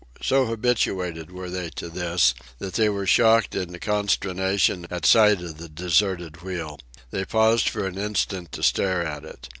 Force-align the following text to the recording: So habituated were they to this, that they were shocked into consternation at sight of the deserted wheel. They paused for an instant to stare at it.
So 0.23 0.47
habituated 0.47 1.29
were 1.31 1.51
they 1.51 1.69
to 1.75 1.87
this, 1.87 2.33
that 2.57 2.73
they 2.73 2.89
were 2.89 3.05
shocked 3.05 3.53
into 3.53 3.77
consternation 3.77 4.87
at 4.89 5.05
sight 5.05 5.41
of 5.41 5.59
the 5.59 5.69
deserted 5.69 6.41
wheel. 6.41 6.79
They 7.11 7.23
paused 7.23 7.69
for 7.69 7.85
an 7.85 7.99
instant 7.99 8.51
to 8.53 8.63
stare 8.63 9.05
at 9.05 9.23
it. 9.23 9.49